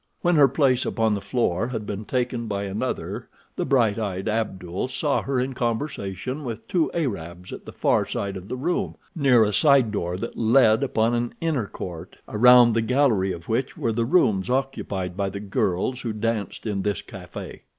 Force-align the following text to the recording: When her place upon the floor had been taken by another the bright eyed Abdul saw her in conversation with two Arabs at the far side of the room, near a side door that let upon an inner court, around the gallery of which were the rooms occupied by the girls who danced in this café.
When 0.23 0.33
her 0.35 0.47
place 0.47 0.83
upon 0.83 1.13
the 1.13 1.21
floor 1.21 1.67
had 1.67 1.85
been 1.85 2.05
taken 2.05 2.47
by 2.47 2.63
another 2.63 3.29
the 3.55 3.65
bright 3.65 3.99
eyed 3.99 4.27
Abdul 4.27 4.87
saw 4.87 5.21
her 5.21 5.39
in 5.39 5.53
conversation 5.53 6.43
with 6.43 6.67
two 6.67 6.91
Arabs 6.93 7.53
at 7.53 7.65
the 7.65 7.71
far 7.71 8.07
side 8.07 8.35
of 8.35 8.47
the 8.47 8.55
room, 8.57 8.95
near 9.15 9.43
a 9.43 9.53
side 9.53 9.91
door 9.91 10.17
that 10.17 10.35
let 10.35 10.81
upon 10.81 11.13
an 11.13 11.35
inner 11.39 11.67
court, 11.67 12.15
around 12.27 12.73
the 12.73 12.81
gallery 12.81 13.31
of 13.31 13.47
which 13.47 13.77
were 13.77 13.93
the 13.93 14.03
rooms 14.05 14.49
occupied 14.49 15.15
by 15.15 15.29
the 15.29 15.39
girls 15.39 16.01
who 16.01 16.13
danced 16.13 16.65
in 16.65 16.81
this 16.81 17.03
café. 17.03 17.59